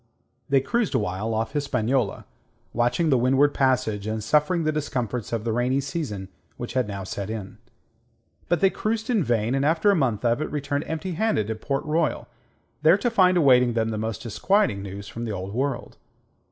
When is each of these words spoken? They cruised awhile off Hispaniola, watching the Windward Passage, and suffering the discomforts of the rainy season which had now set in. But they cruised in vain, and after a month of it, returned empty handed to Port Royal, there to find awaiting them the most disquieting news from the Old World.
They 0.49 0.61
cruised 0.61 0.95
awhile 0.95 1.31
off 1.31 1.51
Hispaniola, 1.51 2.25
watching 2.73 3.11
the 3.11 3.19
Windward 3.19 3.53
Passage, 3.53 4.07
and 4.07 4.23
suffering 4.23 4.63
the 4.63 4.71
discomforts 4.71 5.31
of 5.31 5.43
the 5.43 5.53
rainy 5.53 5.79
season 5.79 6.27
which 6.57 6.73
had 6.73 6.87
now 6.87 7.03
set 7.03 7.29
in. 7.29 7.59
But 8.49 8.61
they 8.61 8.71
cruised 8.71 9.11
in 9.11 9.23
vain, 9.23 9.53
and 9.53 9.63
after 9.63 9.91
a 9.91 9.95
month 9.95 10.25
of 10.25 10.41
it, 10.41 10.49
returned 10.51 10.85
empty 10.87 11.11
handed 11.11 11.49
to 11.49 11.55
Port 11.55 11.85
Royal, 11.85 12.27
there 12.81 12.97
to 12.97 13.11
find 13.11 13.37
awaiting 13.37 13.73
them 13.73 13.89
the 13.89 13.99
most 13.99 14.23
disquieting 14.23 14.81
news 14.81 15.07
from 15.07 15.25
the 15.25 15.31
Old 15.33 15.53
World. 15.53 15.97